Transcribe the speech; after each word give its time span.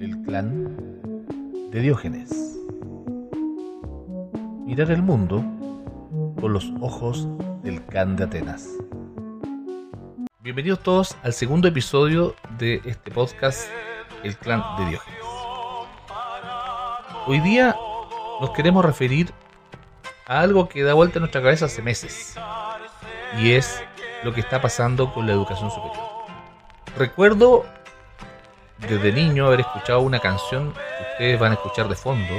el 0.00 0.16
clan 0.22 0.76
de 1.72 1.80
Diógenes. 1.80 2.30
Mirar 4.64 4.92
el 4.92 5.02
mundo 5.02 5.44
con 6.40 6.52
los 6.52 6.72
ojos 6.80 7.26
del 7.64 7.84
Can 7.86 8.14
de 8.14 8.24
Atenas. 8.24 8.68
Bienvenidos 10.40 10.80
todos 10.84 11.16
al 11.24 11.32
segundo 11.32 11.66
episodio 11.66 12.36
de 12.58 12.80
este 12.84 13.10
podcast, 13.10 13.68
El 14.22 14.36
clan 14.36 14.62
de 14.78 14.90
Diógenes. 14.90 15.20
Hoy 17.26 17.40
día 17.40 17.74
nos 18.40 18.50
queremos 18.50 18.84
referir 18.84 19.32
a 20.26 20.40
algo 20.40 20.68
que 20.68 20.84
da 20.84 20.94
vuelta 20.94 21.18
en 21.18 21.22
nuestra 21.22 21.42
cabeza 21.42 21.64
hace 21.64 21.82
meses, 21.82 22.36
y 23.40 23.50
es 23.50 23.82
lo 24.22 24.32
que 24.32 24.42
está 24.42 24.60
pasando 24.60 25.12
con 25.12 25.26
la 25.26 25.32
educación 25.32 25.70
superior. 25.72 26.06
Recuerdo 26.96 27.64
desde 28.78 29.12
niño 29.12 29.46
haber 29.46 29.60
escuchado 29.60 30.00
una 30.00 30.20
canción 30.20 30.72
que 30.72 31.12
ustedes 31.12 31.40
van 31.40 31.52
a 31.52 31.54
escuchar 31.54 31.88
de 31.88 31.96
fondo, 31.96 32.34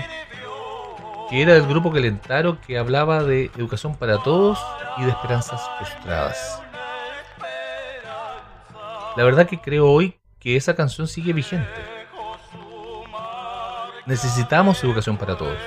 que 1.30 1.42
era 1.42 1.54
del 1.54 1.68
grupo 1.68 1.92
Calentaro 1.92 2.60
que 2.62 2.78
hablaba 2.78 3.24
de 3.24 3.46
educación 3.58 3.96
para 3.96 4.18
todos 4.24 4.60
y 4.98 5.04
de 5.04 5.12
esperanzas 5.12 5.62
frustradas. 5.78 6.62
La 9.16 9.24
verdad 9.24 9.48
que 9.48 9.60
creo 9.60 9.90
hoy 9.92 10.18
que 10.40 10.56
esa 10.56 10.76
canción 10.76 11.08
sigue 11.08 11.34
vigente. 11.34 11.68
Necesitamos 14.06 14.84
educación 14.84 15.18
para 15.18 15.38
todos. 15.38 15.60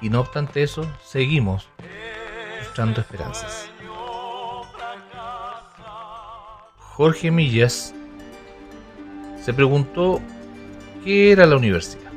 Y 0.00 0.08
no 0.08 0.20
obstante 0.20 0.62
eso, 0.62 0.90
seguimos 1.04 1.68
frustrando 2.58 3.00
esperanzas. 3.00 3.70
Jorge 6.78 7.30
Millas 7.30 7.94
se 9.42 9.52
preguntó 9.52 10.20
qué 11.04 11.32
era 11.32 11.46
la 11.46 11.56
universidad. 11.56 12.12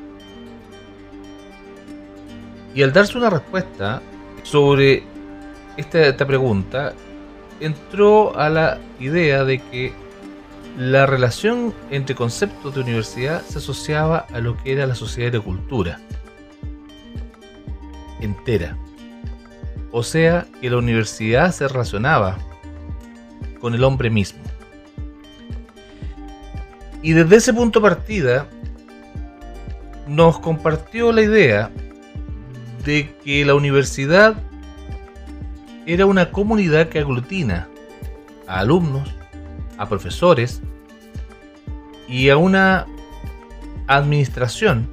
Y 2.73 2.84
al 2.84 2.93
darse 2.93 3.17
una 3.17 3.29
respuesta 3.29 4.01
sobre 4.43 5.04
esta, 5.77 6.27
pregunta, 6.27 6.93
entró 7.59 8.37
a 8.37 8.49
la 8.49 8.79
idea 8.99 9.43
de 9.43 9.59
que 9.59 9.93
la 10.77 11.05
relación 11.05 11.73
entre 11.90 12.15
conceptos 12.15 12.76
de 12.76 12.82
universidad 12.82 13.41
se 13.43 13.60
asociaba 13.60 14.27
a 14.34 14.39
lo 14.39 14.57
que 14.57 14.73
era 14.73 14.85
la 14.85 14.95
sociedad 14.95 15.32
de 15.32 15.39
cultura 15.39 15.99
entera. 18.20 18.77
O 19.91 20.04
sea, 20.04 20.45
que 20.60 20.70
la 20.70 20.77
universidad 20.77 21.51
se 21.54 21.67
relacionaba 21.67 22.37
con 23.62 23.73
el 23.73 23.84
hombre 23.84 24.10
mismo. 24.10 24.45
Y 27.05 27.13
desde 27.13 27.35
ese 27.35 27.53
punto 27.53 27.79
de 27.79 27.87
partida 27.87 28.48
nos 30.07 30.39
compartió 30.39 31.11
la 31.11 31.21
idea 31.21 31.70
de 32.84 33.15
que 33.23 33.45
la 33.45 33.53
universidad 33.53 34.35
era 35.85 36.07
una 36.07 36.31
comunidad 36.31 36.89
que 36.89 36.98
aglutina 36.98 37.70
a 38.48 38.61
alumnos, 38.61 39.13
a 39.77 39.87
profesores 39.87 40.63
y 42.07 42.29
a 42.29 42.37
una 42.37 42.87
administración 43.85 44.89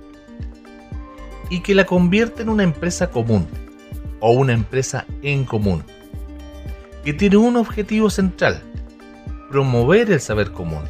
y 1.48 1.60
que 1.60 1.74
la 1.74 1.86
convierte 1.86 2.42
en 2.42 2.50
una 2.50 2.62
empresa 2.62 3.08
común 3.08 3.48
o 4.20 4.32
una 4.32 4.52
empresa 4.52 5.06
en 5.22 5.46
común 5.46 5.82
que 7.06 7.14
tiene 7.14 7.38
un 7.38 7.56
objetivo 7.56 8.10
central, 8.10 8.60
promover 9.50 10.12
el 10.12 10.20
saber 10.20 10.52
común 10.52 10.82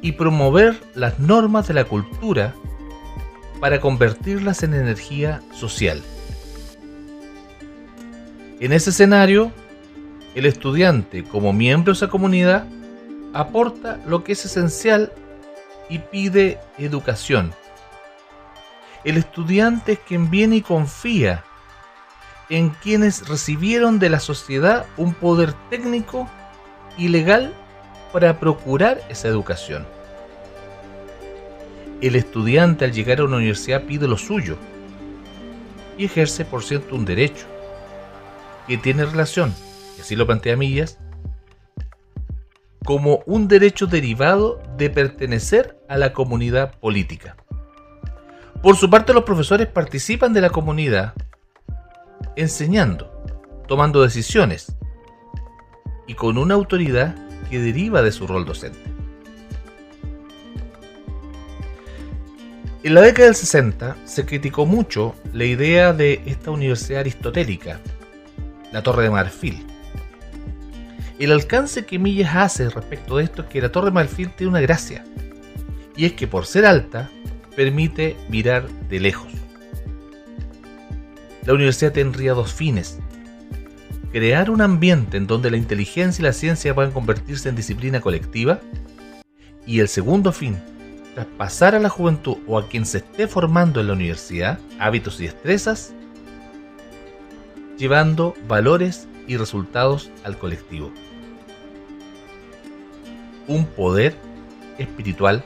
y 0.00 0.12
promover 0.12 0.80
las 0.94 1.18
normas 1.18 1.68
de 1.68 1.74
la 1.74 1.84
cultura 1.84 2.54
para 3.60 3.80
convertirlas 3.80 4.62
en 4.62 4.74
energía 4.74 5.42
social. 5.52 6.02
En 8.60 8.72
ese 8.72 8.90
escenario, 8.90 9.52
el 10.34 10.46
estudiante 10.46 11.24
como 11.24 11.52
miembro 11.52 11.92
de 11.92 11.96
esa 11.96 12.08
comunidad 12.08 12.66
aporta 13.32 14.00
lo 14.06 14.24
que 14.24 14.32
es 14.32 14.44
esencial 14.44 15.12
y 15.88 15.98
pide 15.98 16.58
educación. 16.76 17.52
El 19.04 19.16
estudiante 19.16 19.92
es 19.92 19.98
quien 20.00 20.30
viene 20.30 20.56
y 20.56 20.62
confía 20.62 21.44
en 22.50 22.70
quienes 22.70 23.28
recibieron 23.28 23.98
de 23.98 24.10
la 24.10 24.20
sociedad 24.20 24.86
un 24.96 25.14
poder 25.14 25.52
técnico 25.70 26.28
y 26.96 27.08
legal 27.08 27.54
para 28.12 28.38
procurar 28.40 29.00
esa 29.08 29.28
educación. 29.28 29.86
El 32.00 32.14
estudiante 32.16 32.84
al 32.84 32.92
llegar 32.92 33.20
a 33.20 33.24
una 33.24 33.36
universidad 33.36 33.82
pide 33.82 34.06
lo 34.06 34.16
suyo 34.16 34.56
y 35.96 36.04
ejerce 36.04 36.44
por 36.44 36.62
cierto 36.62 36.94
un 36.94 37.04
derecho 37.04 37.46
que 38.66 38.76
tiene 38.78 39.04
relación, 39.04 39.54
y 39.96 40.00
así 40.00 40.14
lo 40.14 40.26
plantea 40.26 40.56
Millas, 40.56 40.98
como 42.84 43.22
un 43.26 43.48
derecho 43.48 43.86
derivado 43.86 44.62
de 44.76 44.90
pertenecer 44.90 45.78
a 45.88 45.98
la 45.98 46.12
comunidad 46.12 46.78
política. 46.78 47.36
Por 48.62 48.76
su 48.76 48.88
parte, 48.88 49.12
los 49.12 49.24
profesores 49.24 49.66
participan 49.66 50.32
de 50.32 50.40
la 50.40 50.50
comunidad 50.50 51.14
enseñando, 52.36 53.22
tomando 53.66 54.02
decisiones 54.02 54.76
y 56.06 56.14
con 56.14 56.38
una 56.38 56.54
autoridad 56.54 57.27
que 57.48 57.58
deriva 57.58 58.02
de 58.02 58.12
su 58.12 58.26
rol 58.26 58.44
docente. 58.44 58.78
En 62.84 62.94
la 62.94 63.00
década 63.00 63.26
del 63.26 63.34
60 63.34 63.96
se 64.04 64.24
criticó 64.24 64.64
mucho 64.64 65.14
la 65.32 65.44
idea 65.44 65.92
de 65.92 66.22
esta 66.26 66.50
universidad 66.50 67.00
aristotélica, 67.00 67.80
la 68.72 68.82
Torre 68.82 69.02
de 69.02 69.10
Marfil. 69.10 69.66
El 71.18 71.32
alcance 71.32 71.84
que 71.84 71.98
Millas 71.98 72.36
hace 72.36 72.70
respecto 72.70 73.16
de 73.16 73.24
esto 73.24 73.42
es 73.42 73.48
que 73.48 73.60
la 73.60 73.72
Torre 73.72 73.86
de 73.86 73.92
Marfil 73.92 74.30
tiene 74.30 74.50
una 74.50 74.60
gracia, 74.60 75.04
y 75.96 76.04
es 76.04 76.12
que 76.12 76.28
por 76.28 76.46
ser 76.46 76.64
alta 76.64 77.10
permite 77.56 78.16
mirar 78.28 78.68
de 78.88 79.00
lejos. 79.00 79.32
La 81.44 81.54
universidad 81.54 81.92
tendría 81.92 82.34
dos 82.34 82.52
fines, 82.54 83.00
crear 84.12 84.50
un 84.50 84.60
ambiente 84.60 85.16
en 85.16 85.26
donde 85.26 85.50
la 85.50 85.56
inteligencia 85.56 86.22
y 86.22 86.24
la 86.24 86.32
ciencia 86.32 86.74
puedan 86.74 86.92
convertirse 86.92 87.48
en 87.48 87.56
disciplina 87.56 88.00
colectiva. 88.00 88.60
Y 89.66 89.80
el 89.80 89.88
segundo 89.88 90.32
fin, 90.32 90.56
traspasar 91.14 91.74
a 91.74 91.78
la 91.78 91.88
juventud 91.88 92.38
o 92.46 92.58
a 92.58 92.68
quien 92.68 92.86
se 92.86 92.98
esté 92.98 93.28
formando 93.28 93.80
en 93.80 93.88
la 93.88 93.92
universidad 93.92 94.58
hábitos 94.78 95.20
y 95.20 95.24
destrezas, 95.24 95.92
llevando 97.76 98.34
valores 98.46 99.08
y 99.26 99.36
resultados 99.36 100.10
al 100.24 100.38
colectivo. 100.38 100.90
Un 103.46 103.66
poder 103.66 104.14
espiritual 104.78 105.44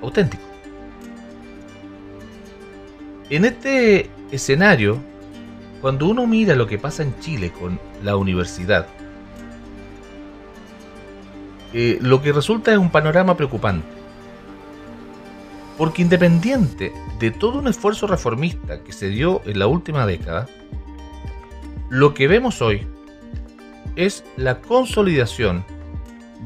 auténtico. 0.00 0.42
En 3.30 3.44
este 3.44 4.10
escenario, 4.30 4.98
cuando 5.82 6.06
uno 6.06 6.28
mira 6.28 6.54
lo 6.54 6.68
que 6.68 6.78
pasa 6.78 7.02
en 7.02 7.18
Chile 7.18 7.50
con 7.50 7.80
la 8.04 8.16
universidad, 8.16 8.86
eh, 11.74 11.98
lo 12.00 12.22
que 12.22 12.32
resulta 12.32 12.70
es 12.70 12.78
un 12.78 12.90
panorama 12.90 13.36
preocupante. 13.36 13.84
Porque 15.76 16.02
independiente 16.02 16.92
de 17.18 17.32
todo 17.32 17.58
un 17.58 17.66
esfuerzo 17.66 18.06
reformista 18.06 18.84
que 18.84 18.92
se 18.92 19.08
dio 19.08 19.42
en 19.44 19.58
la 19.58 19.66
última 19.66 20.06
década, 20.06 20.46
lo 21.90 22.14
que 22.14 22.28
vemos 22.28 22.62
hoy 22.62 22.86
es 23.96 24.24
la 24.36 24.60
consolidación 24.60 25.64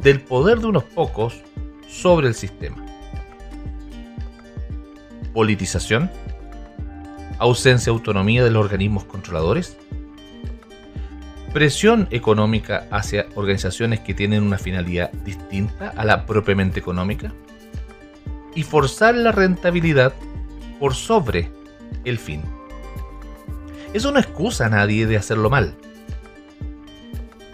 del 0.01 0.23
poder 0.23 0.61
de 0.61 0.69
unos 0.69 0.85
pocos 0.85 1.43
sobre 1.87 2.29
el 2.29 2.35
sistema. 2.35 2.87
Politización 5.35 6.11
ausencia 7.39 7.93
de 7.93 7.99
autonomía 7.99 8.45
de 8.45 8.51
los 8.51 8.65
organismos 8.65 9.05
controladores, 9.05 9.77
presión 11.53 12.07
económica 12.11 12.87
hacia 12.91 13.27
organizaciones 13.35 14.01
que 14.01 14.15
tienen 14.15 14.43
una 14.43 14.59
finalidad 14.59 15.11
distinta 15.25 15.93
a 15.97 16.05
la 16.05 16.27
propiamente 16.27 16.81
económica 16.81 17.33
y 18.55 18.63
forzar 18.63 19.15
la 19.15 19.33
rentabilidad 19.33 20.13
por 20.79 20.95
sobre 20.95 21.51
el 22.05 22.19
fin. 22.19 22.43
Eso 23.95 24.13
no 24.13 24.19
excusa 24.19 24.67
a 24.67 24.69
nadie 24.69 25.07
de 25.07 25.17
hacerlo 25.17 25.49
mal. 25.49 25.75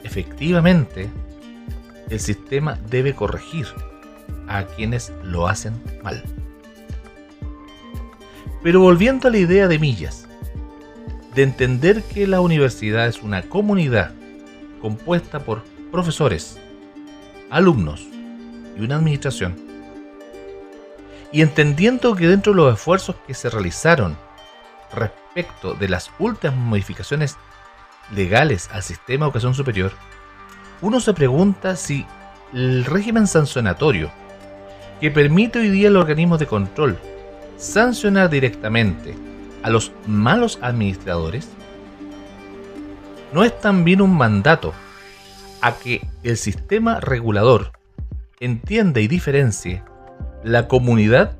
Efectivamente, 0.02 1.08
el 2.10 2.20
sistema 2.20 2.78
debe 2.90 3.14
corregir 3.14 3.66
a 4.48 4.64
quienes 4.64 5.12
lo 5.22 5.46
hacen 5.46 5.74
mal. 6.02 6.22
Pero 8.62 8.80
volviendo 8.80 9.28
a 9.28 9.30
la 9.30 9.38
idea 9.38 9.66
de 9.66 9.78
Millas, 9.78 10.28
de 11.34 11.42
entender 11.42 12.02
que 12.02 12.26
la 12.26 12.40
universidad 12.40 13.06
es 13.06 13.22
una 13.22 13.42
comunidad 13.42 14.12
compuesta 14.80 15.40
por 15.40 15.62
profesores, 15.90 16.58
alumnos 17.50 18.06
y 18.76 18.82
una 18.82 18.96
administración, 18.96 19.56
Y 21.34 21.40
entendiendo 21.40 22.14
que 22.14 22.28
dentro 22.28 22.52
de 22.52 22.56
los 22.58 22.74
esfuerzos 22.74 23.16
que 23.26 23.32
se 23.32 23.48
realizaron 23.48 24.18
respecto 24.94 25.72
de 25.72 25.88
las 25.88 26.10
últimas 26.18 26.54
modificaciones 26.54 27.38
legales 28.14 28.68
al 28.70 28.82
sistema 28.82 29.24
de 29.24 29.30
educación 29.30 29.54
superior, 29.54 29.92
uno 30.82 31.00
se 31.00 31.14
pregunta 31.14 31.74
si 31.76 32.04
el 32.52 32.84
régimen 32.84 33.26
sancionatorio 33.26 34.10
que 35.00 35.10
permite 35.10 35.60
hoy 35.60 35.70
día 35.70 35.88
el 35.88 35.96
organismo 35.96 36.36
de 36.36 36.46
control 36.46 36.98
sancionar 37.56 38.30
directamente 38.30 39.14
a 39.62 39.70
los 39.70 39.92
malos 40.06 40.58
administradores 40.62 41.48
no 43.32 43.44
es 43.44 43.58
también 43.60 44.02
un 44.02 44.16
mandato 44.16 44.74
a 45.60 45.72
que 45.78 46.06
el 46.22 46.36
sistema 46.36 47.00
regulador 47.00 47.72
entienda 48.40 49.00
y 49.00 49.08
diferencie 49.08 49.82
la 50.42 50.68
comunidad 50.68 51.38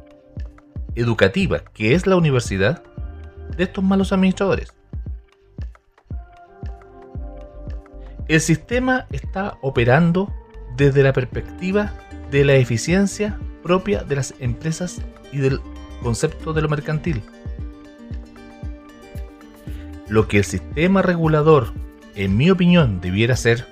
educativa, 0.95 1.65
que 1.75 1.95
es 1.95 2.07
la 2.07 2.17
universidad, 2.17 2.83
de 3.57 3.65
estos 3.65 3.85
malos 3.85 4.13
administradores. 4.13 4.73
El 8.29 8.41
sistema 8.41 9.07
está 9.11 9.59
operando 9.61 10.33
desde 10.77 11.03
la 11.03 11.13
perspectiva 11.13 11.93
de 12.31 12.45
la 12.45 12.55
eficiencia 12.55 13.39
propia 13.63 14.03
de 14.05 14.17
las 14.17 14.35
empresas 14.39 15.03
y 15.33 15.39
del 15.39 15.61
concepto 16.03 16.53
de 16.53 16.63
lo 16.63 16.69
mercantil. 16.69 17.23
Lo 20.09 20.29
que 20.29 20.39
el 20.39 20.45
sistema 20.45 21.01
regulador, 21.01 21.73
en 22.15 22.37
mi 22.37 22.51
opinión, 22.51 23.01
debiera 23.01 23.35
hacer 23.35 23.67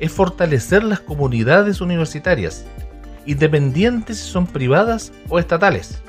es 0.00 0.12
fortalecer 0.12 0.82
las 0.82 1.00
comunidades 1.00 1.80
universitarias, 1.80 2.66
independientes 3.26 4.18
si 4.18 4.30
son 4.30 4.46
privadas 4.46 5.12
o 5.28 5.38
estatales. 5.38 6.02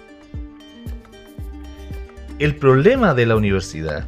El 2.40 2.56
problema 2.56 3.14
de 3.14 3.26
la 3.26 3.36
universidad 3.36 4.08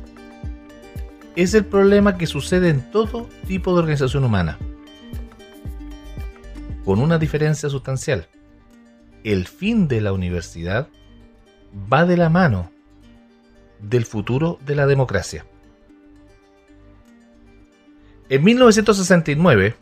es 1.35 1.53
el 1.53 1.65
problema 1.65 2.17
que 2.17 2.27
sucede 2.27 2.69
en 2.69 2.81
todo 2.91 3.29
tipo 3.47 3.73
de 3.73 3.79
organización 3.79 4.23
humana, 4.23 4.57
con 6.85 6.99
una 6.99 7.17
diferencia 7.17 7.69
sustancial. 7.69 8.27
El 9.23 9.47
fin 9.47 9.87
de 9.87 10.01
la 10.01 10.13
universidad 10.13 10.87
va 11.73 12.05
de 12.05 12.17
la 12.17 12.29
mano 12.29 12.71
del 13.79 14.05
futuro 14.05 14.59
de 14.65 14.75
la 14.75 14.87
democracia. 14.87 15.45
En 18.29 18.43
1969, 18.43 19.75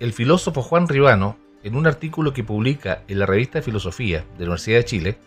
el 0.00 0.12
filósofo 0.12 0.62
Juan 0.62 0.88
Ribano, 0.88 1.38
en 1.62 1.76
un 1.76 1.86
artículo 1.86 2.32
que 2.32 2.44
publica 2.44 3.02
en 3.08 3.18
la 3.18 3.26
revista 3.26 3.58
de 3.58 3.62
Filosofía 3.62 4.24
de 4.34 4.40
la 4.40 4.50
Universidad 4.50 4.78
de 4.78 4.84
Chile, 4.84 5.18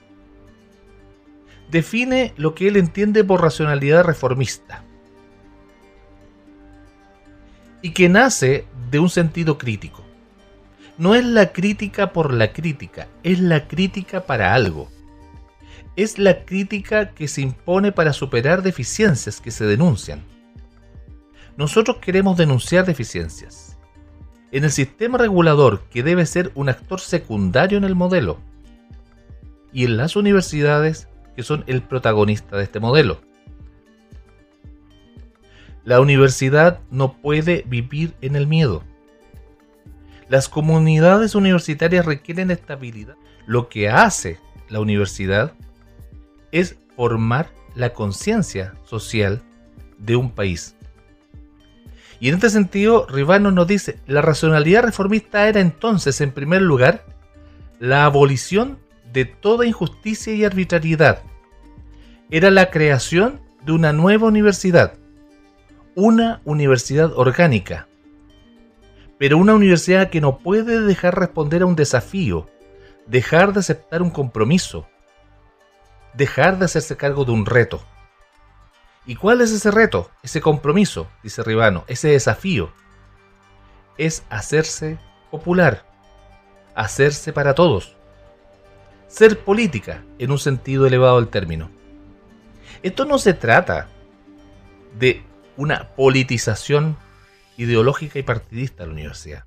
define 1.70 2.34
lo 2.38 2.54
que 2.54 2.68
él 2.68 2.76
entiende 2.76 3.24
por 3.24 3.42
racionalidad 3.42 4.04
reformista 4.04 4.84
y 7.82 7.92
que 7.92 8.10
nace 8.10 8.66
de 8.92 9.00
un 9.00 9.10
sentido 9.10 9.58
crítico. 9.58 10.04
No 10.98 11.16
es 11.16 11.26
la 11.26 11.52
crítica 11.52 12.12
por 12.12 12.34
la 12.34 12.54
crítica, 12.54 13.08
es 13.24 13.40
la 13.40 13.68
crítica 13.68 14.26
para 14.26 14.54
algo. 14.54 14.90
Es 15.96 16.18
la 16.18 16.46
crítica 16.46 17.12
que 17.12 17.28
se 17.28 17.42
impone 17.42 17.92
para 17.92 18.14
superar 18.14 18.62
deficiencias 18.62 19.42
que 19.42 19.52
se 19.52 19.66
denuncian. 19.66 20.24
Nosotros 21.58 21.98
queremos 21.98 22.38
denunciar 22.38 22.86
deficiencias. 22.86 23.78
En 24.52 24.64
el 24.64 24.72
sistema 24.72 25.18
regulador, 25.18 25.84
que 25.90 26.04
debe 26.04 26.26
ser 26.26 26.52
un 26.56 26.70
actor 26.70 27.00
secundario 27.00 27.78
en 27.78 27.84
el 27.84 27.96
modelo. 27.96 28.40
Y 29.74 29.86
en 29.86 29.98
las 29.98 30.16
universidades, 30.16 31.08
que 31.36 31.44
son 31.44 31.64
el 31.68 31.82
protagonista 31.82 32.58
de 32.58 32.64
este 32.64 32.80
modelo. 32.80 33.22
La 35.84 36.00
universidad 36.00 36.80
no 36.90 37.14
puede 37.14 37.64
vivir 37.68 38.14
en 38.22 38.36
el 38.36 38.48
miedo. 38.48 38.84
Las 40.30 40.48
comunidades 40.48 41.36
universitarias 41.36 42.06
requieren 42.06 42.52
estabilidad. 42.52 43.16
Lo 43.46 43.68
que 43.68 43.90
hace 43.90 44.40
la 44.70 44.80
universidad 44.80 45.54
es 46.52 46.78
formar 46.96 47.50
la 47.76 47.94
conciencia 47.94 48.76
social 48.86 49.42
de 49.98 50.16
un 50.16 50.32
país. 50.32 50.76
Y 52.20 52.30
en 52.30 52.36
este 52.36 52.50
sentido, 52.50 53.08
Ribano 53.08 53.52
nos 53.52 53.66
dice, 53.66 53.98
la 54.06 54.22
racionalidad 54.22 54.84
reformista 54.84 55.48
era 55.48 55.60
entonces, 55.60 56.22
en 56.22 56.32
primer 56.32 56.62
lugar, 56.62 57.04
la 57.80 58.06
abolición 58.06 58.78
de 59.12 59.26
toda 59.26 59.66
injusticia 59.66 60.34
y 60.34 60.46
arbitrariedad. 60.46 61.24
Era 62.30 62.52
la 62.52 62.70
creación 62.70 63.42
de 63.66 63.72
una 63.72 63.92
nueva 63.92 64.28
universidad, 64.28 64.94
una 65.96 66.42
universidad 66.46 67.12
orgánica, 67.16 67.88
pero 69.18 69.38
una 69.38 69.56
universidad 69.56 70.10
que 70.10 70.22
no 70.22 70.38
puede 70.38 70.82
dejar 70.82 71.20
responder 71.20 71.64
a 71.64 71.66
un 71.66 71.76
desafío, 71.76 72.48
dejar 73.08 73.52
de 73.54 73.60
aceptar 73.60 74.02
un 74.02 74.12
compromiso, 74.12 74.88
dejar 76.14 76.60
de 76.60 76.66
hacerse 76.66 76.98
cargo 76.98 77.26
de 77.26 77.32
un 77.32 77.46
reto. 77.46 77.84
¿Y 79.06 79.16
cuál 79.16 79.42
es 79.42 79.52
ese 79.52 79.72
reto? 79.72 80.12
Ese 80.24 80.42
compromiso, 80.42 81.08
dice 81.24 81.44
Ribano, 81.44 81.84
ese 81.88 82.10
desafío. 82.10 82.72
Es 83.98 84.24
hacerse 84.30 85.00
popular, 85.32 85.86
hacerse 86.76 87.34
para 87.34 87.56
todos, 87.56 87.96
ser 89.08 89.40
política 89.40 90.04
en 90.20 90.32
un 90.32 90.40
sentido 90.40 90.86
elevado 90.86 91.20
del 91.20 91.30
término. 91.30 91.70
Esto 92.84 93.06
no 93.06 93.18
se 93.18 93.34
trata 93.34 93.88
de 94.98 95.24
una 95.58 95.90
politización 95.90 96.98
ideológica 97.58 98.20
y 98.20 98.24
partidista 98.24 98.84
de 98.84 98.88
la 98.88 98.94
universidad, 98.94 99.46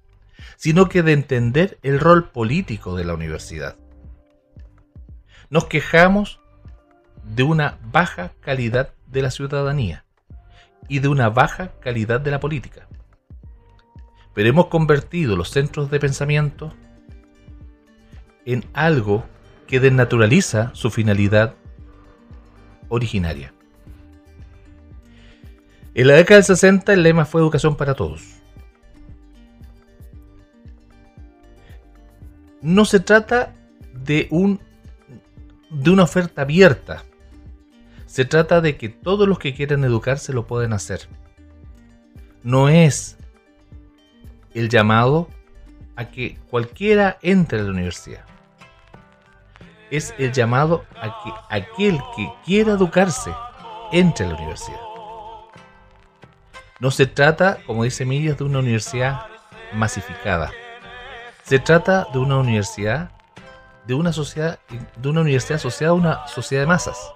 sino 0.56 0.88
que 0.88 1.02
de 1.02 1.12
entender 1.12 1.78
el 1.82 1.98
rol 1.98 2.30
político 2.30 2.96
de 2.96 3.04
la 3.04 3.14
universidad. 3.14 3.76
Nos 5.50 5.66
quejamos 5.66 6.40
de 7.24 7.42
una 7.42 7.78
baja 7.90 8.32
calidad 8.40 8.90
de 9.06 9.22
la 9.22 9.30
ciudadanía 9.30 10.04
y 10.88 10.98
de 10.98 11.08
una 11.08 11.30
baja 11.30 11.72
calidad 11.80 12.20
de 12.20 12.30
la 12.30 12.40
política. 12.40 12.88
Pero 14.34 14.48
hemos 14.48 14.66
convertido 14.66 15.36
los 15.36 15.50
centros 15.50 15.90
de 15.90 16.00
pensamiento 16.00 16.74
en 18.44 18.64
algo 18.72 19.24
que 19.66 19.80
desnaturaliza 19.80 20.70
su 20.74 20.90
finalidad 20.90 21.54
originaria. 22.88 23.52
En 25.94 26.08
la 26.08 26.14
década 26.14 26.38
del 26.38 26.44
60 26.44 26.92
el 26.92 27.02
lema 27.02 27.24
fue 27.24 27.40
educación 27.40 27.76
para 27.76 27.94
todos. 27.94 28.22
No 32.60 32.84
se 32.84 32.98
trata 32.98 33.54
de, 33.92 34.26
un, 34.30 34.60
de 35.70 35.90
una 35.90 36.02
oferta 36.02 36.42
abierta. 36.42 37.04
Se 38.14 38.24
trata 38.24 38.60
de 38.60 38.76
que 38.76 38.88
todos 38.88 39.26
los 39.26 39.40
que 39.40 39.54
quieran 39.54 39.82
educarse 39.82 40.32
lo 40.32 40.46
pueden 40.46 40.72
hacer. 40.72 41.08
No 42.44 42.68
es 42.68 43.16
el 44.54 44.68
llamado 44.68 45.28
a 45.96 46.12
que 46.12 46.38
cualquiera 46.48 47.18
entre 47.22 47.58
a 47.58 47.64
la 47.64 47.70
universidad 47.70 48.24
es 49.90 50.14
el 50.16 50.32
llamado 50.32 50.84
a 51.00 51.22
que 51.22 51.32
aquel 51.50 52.00
que 52.16 52.32
quiera 52.44 52.74
educarse 52.74 53.32
entre 53.90 54.26
a 54.26 54.28
la 54.28 54.36
universidad. 54.36 54.80
No 56.78 56.92
se 56.92 57.06
trata, 57.06 57.58
como 57.66 57.82
dice 57.82 58.04
Millas, 58.04 58.38
de 58.38 58.44
una 58.44 58.60
universidad 58.60 59.26
masificada. 59.72 60.52
Se 61.42 61.58
trata 61.58 62.06
de 62.12 62.20
una 62.20 62.38
universidad, 62.38 63.10
de 63.88 63.94
una 63.94 64.12
sociedad, 64.12 64.60
de 64.96 65.08
una 65.08 65.22
universidad 65.22 65.56
asociada 65.56 65.90
a 65.90 65.96
una 65.96 66.28
sociedad 66.28 66.62
de 66.62 66.68
masas, 66.68 67.12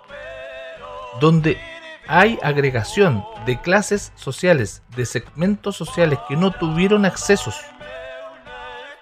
donde 1.21 1.59
hay 2.07 2.39
agregación 2.43 3.25
de 3.45 3.61
clases 3.61 4.13
sociales, 4.15 4.83
de 4.97 5.05
segmentos 5.05 5.77
sociales 5.77 6.19
que 6.29 6.37
no 6.37 6.51
tuvieron 6.51 7.05
accesos 7.05 7.61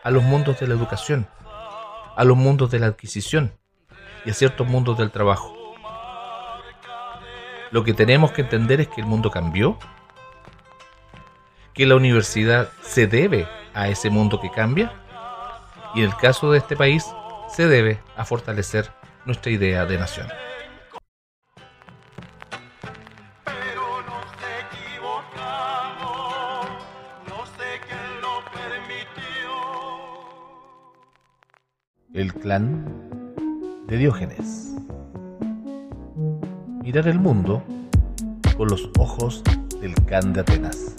a 0.02 0.10
los 0.10 0.22
mundos 0.22 0.60
de 0.60 0.66
la 0.68 0.74
educación, 0.74 1.28
a 2.16 2.24
los 2.24 2.36
mundos 2.36 2.70
de 2.70 2.78
la 2.78 2.86
adquisición, 2.86 3.52
y 4.24 4.30
a 4.30 4.34
ciertos 4.34 4.66
mundos 4.66 4.98
del 4.98 5.10
trabajo. 5.10 5.54
Lo 7.70 7.84
que 7.84 7.94
tenemos 7.94 8.32
que 8.32 8.42
entender 8.42 8.80
es 8.80 8.88
que 8.88 9.00
el 9.00 9.06
mundo 9.06 9.30
cambió, 9.30 9.78
que 11.72 11.86
la 11.86 11.94
universidad 11.94 12.70
se 12.82 13.06
debe 13.06 13.48
a 13.72 13.88
ese 13.88 14.10
mundo 14.10 14.40
que 14.40 14.50
cambia, 14.50 14.92
y 15.94 16.00
en 16.00 16.06
el 16.06 16.16
caso 16.16 16.50
de 16.50 16.58
este 16.58 16.76
país 16.76 17.06
se 17.48 17.68
debe 17.68 18.00
a 18.16 18.24
fortalecer 18.24 18.90
nuestra 19.24 19.52
idea 19.52 19.86
de 19.86 19.98
nación. 19.98 20.26
El 32.16 32.32
clan 32.32 32.82
de 33.88 33.98
Diógenes. 33.98 34.74
Mirar 36.82 37.08
el 37.08 37.18
mundo 37.18 37.62
con 38.56 38.68
los 38.68 38.88
ojos 38.98 39.44
del 39.82 39.94
Can 40.06 40.32
de 40.32 40.40
Atenas. 40.40 40.94